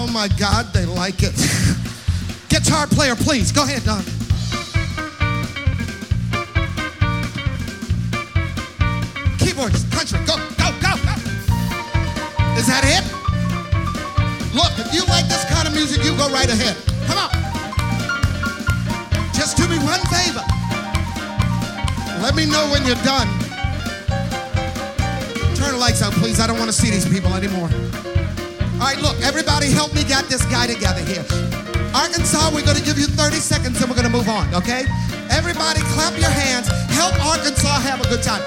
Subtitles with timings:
[0.00, 1.34] Oh my God, they like it.
[2.48, 3.50] Guitar player, please.
[3.50, 3.98] Go ahead, Don.
[9.42, 11.14] Keyboards, country, go, go, go, go.
[12.54, 13.02] Is that it?
[14.54, 16.76] Look, if you like this kind of music, you go right ahead.
[17.10, 17.30] Come on.
[19.34, 20.46] Just do me one favor.
[22.22, 23.26] Let me know when you're done.
[25.56, 26.38] Turn the lights out, please.
[26.38, 27.68] I don't want to see these people anymore.
[28.78, 31.26] All right, look, everybody help me get this guy together here.
[31.92, 34.86] Arkansas, we're going to give you 30 seconds and we're going to move on, okay?
[35.34, 36.68] Everybody clap your hands.
[36.94, 38.40] Help Arkansas have a good time.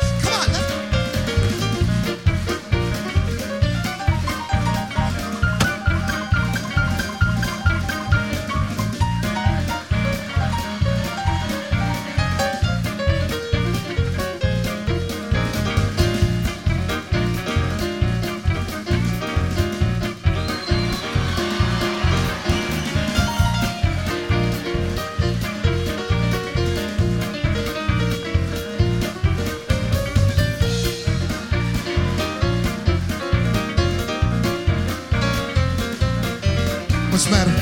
[37.29, 37.53] Matter?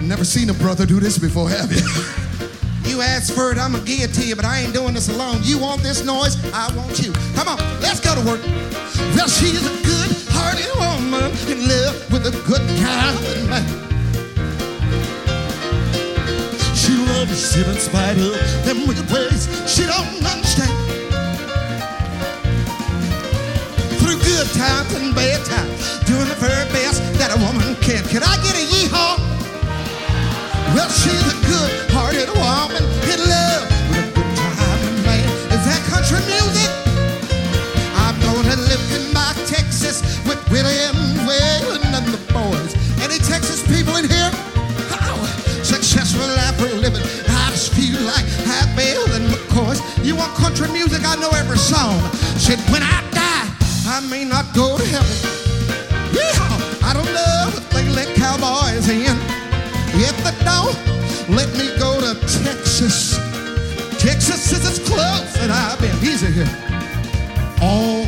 [0.00, 1.82] Never seen a brother do this before, have you?
[2.88, 5.08] you asked for it, I'm gonna give it to you, but I ain't doing this
[5.08, 5.40] alone.
[5.42, 6.36] You want this noise?
[6.54, 7.12] I want you.
[7.34, 8.40] Come on, let's go to work.
[9.16, 13.18] Well, she's a good-hearted woman in love with a good time.
[16.76, 20.70] She loves it in spite of them wicked ways she don't understand.
[23.98, 26.75] Through good times and bad times, doing the very best
[27.96, 28.22] a woman can.
[28.22, 29.18] I get a yeehaw?
[30.74, 35.24] Well, she's a good-hearted woman in love with a good time, man.
[35.52, 36.70] Is that country music?
[37.96, 42.76] I'm gonna live in my Texas with Willie and Waylon and the boys.
[43.00, 44.30] Any Texas people in here?
[44.92, 45.16] How
[45.62, 47.02] successful life we're living.
[47.28, 49.80] I just feel like happy and McCoys.
[50.04, 51.02] You want country music?
[51.04, 51.96] I know every song.
[52.36, 53.48] Said when I die,
[53.88, 55.35] I may not go to heaven.
[66.16, 66.48] Easy here.
[67.60, 68.06] All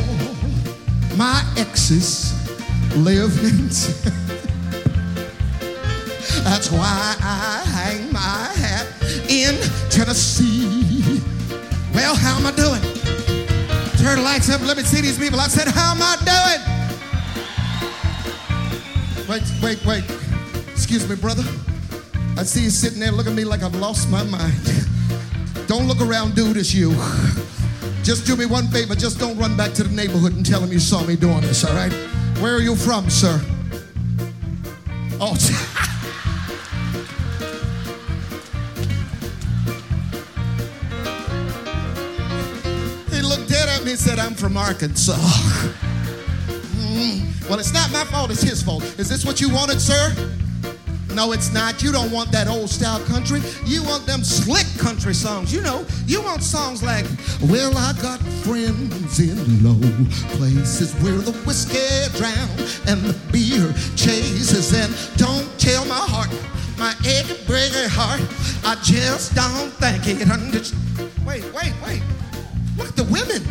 [1.15, 2.33] my exes
[2.95, 3.67] live in.
[6.43, 8.87] That's why I hang my hat
[9.29, 9.59] in
[9.91, 11.21] Tennessee.
[11.93, 12.81] Well, how am I doing?
[14.01, 14.61] Turn the lights up.
[14.61, 15.39] Let me see these people.
[15.39, 16.61] I said, how am I doing?
[19.29, 20.03] Wait, wait, wait.
[20.71, 21.43] Excuse me, brother.
[22.39, 24.87] I see you sitting there looking at me like I've lost my mind.
[25.67, 26.95] Don't look around, dude, it's you.
[28.03, 28.95] Just do me one favor.
[28.95, 31.63] Just don't run back to the neighborhood and tell them you saw me doing this,
[31.63, 31.93] all right?
[32.39, 33.39] Where are you from, sir?
[35.21, 35.35] Oh,
[43.11, 45.17] he looked dead at me and said, I'm from Arkansas.
[46.89, 48.83] Mm, Well, it's not my fault, it's his fault.
[48.97, 50.11] Is this what you wanted, sir?
[51.19, 51.83] No, it's not.
[51.83, 53.41] You don't want that old style country.
[53.65, 55.53] You want them slick country songs.
[55.53, 57.03] You know, you want songs like,
[57.41, 59.75] Well, I got friends in low
[60.37, 64.71] places where the whiskey drowns and the beer chases.
[64.71, 66.31] And don't tell my heart,
[66.77, 68.21] my achy breaky heart,
[68.63, 70.63] I just don't think it under.
[71.27, 72.01] Wait, wait, wait.
[72.77, 73.43] Look at the women.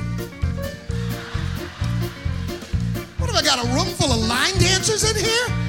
[3.18, 3.62] What have I got?
[3.62, 5.67] A room full of line dancers in here?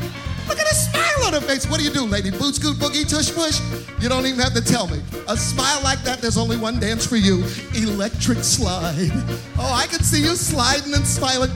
[0.49, 1.69] Look at a smile on her face.
[1.69, 2.31] What do you do, lady?
[2.31, 3.61] Boot, scoot, boogie, tush, push?
[4.01, 4.99] You don't even have to tell me.
[5.27, 7.43] A smile like that, there's only one dance for you
[7.75, 9.11] electric slide.
[9.59, 11.51] Oh, I can see you sliding and smiling.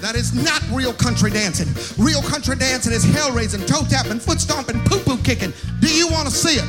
[0.00, 1.68] That is not real country dancing.
[2.04, 5.52] Real country dancing is hell raising, toe tapping, foot stomping, poo poo kicking.
[5.80, 6.64] Do you want to see it?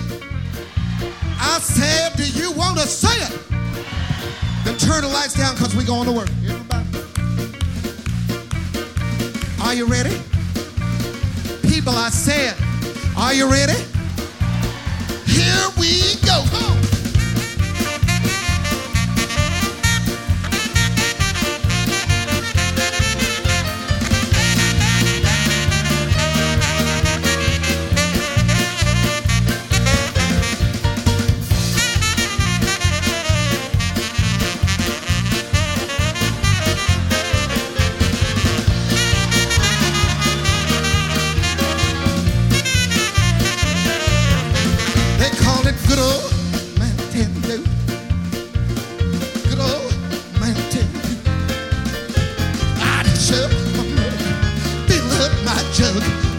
[1.40, 3.40] I said, do you want to see it?
[4.64, 6.30] Then turn the lights down because we're going to work.
[6.44, 6.88] Everybody.
[9.62, 10.16] Are you ready?
[11.68, 12.56] People, I said,
[13.18, 13.74] are you ready?
[15.26, 16.93] Here we go.
[53.30, 56.33] fill up my jug.